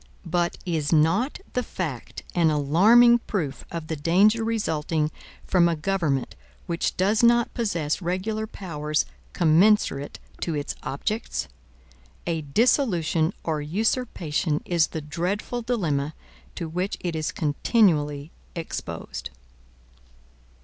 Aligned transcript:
But 0.25 0.57
is 0.65 0.91
not 0.91 1.39
the 1.53 1.61
fact 1.61 2.23
an 2.33 2.49
alarming 2.49 3.19
proof 3.27 3.63
of 3.69 3.85
the 3.85 3.95
danger 3.95 4.43
resulting 4.43 5.11
from 5.45 5.69
a 5.69 5.75
government 5.75 6.35
which 6.65 6.97
does 6.97 7.21
not 7.21 7.53
possess 7.53 8.01
regular 8.01 8.47
powers 8.47 9.05
commensurate 9.33 10.17
to 10.39 10.55
its 10.55 10.73
objects? 10.81 11.47
A 12.25 12.41
dissolution 12.41 13.31
or 13.43 13.61
usurpation 13.61 14.63
is 14.65 14.87
the 14.87 15.01
dreadful 15.01 15.61
dilemma 15.61 16.15
to 16.55 16.67
which 16.67 16.97
it 17.01 17.15
is 17.15 17.31
continually 17.31 18.31
exposed. 18.55 19.29